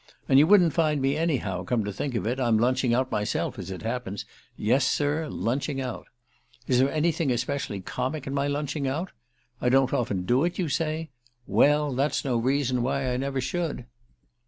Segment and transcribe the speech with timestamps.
[0.27, 2.39] And you wouldn't find me in anyhow, come to think of it.
[2.39, 4.25] I'm lunching out myself, as it happens
[4.57, 6.07] yes sir, lunching out.
[6.65, 9.11] Is there anything especially comic in my lunching out?
[9.61, 11.11] I don't often do it, you say?
[11.45, 13.85] Well, that's no reason why I never should.